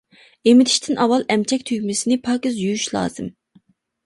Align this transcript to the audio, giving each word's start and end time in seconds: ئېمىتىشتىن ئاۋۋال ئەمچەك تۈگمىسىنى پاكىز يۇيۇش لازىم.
ئېمىتىشتىن 0.51 0.97
ئاۋۋال 1.03 1.25
ئەمچەك 1.35 1.67
تۈگمىسىنى 1.71 2.19
پاكىز 2.29 2.59
يۇيۇش 2.63 2.89
لازىم. 2.97 3.31